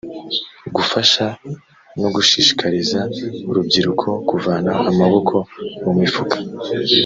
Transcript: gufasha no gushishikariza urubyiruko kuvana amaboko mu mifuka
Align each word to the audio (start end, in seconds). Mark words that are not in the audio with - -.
gufasha 0.75 1.25
no 2.01 2.07
gushishikariza 2.15 2.99
urubyiruko 3.49 4.07
kuvana 4.29 4.71
amaboko 4.89 5.35
mu 5.83 5.91
mifuka 5.99 6.37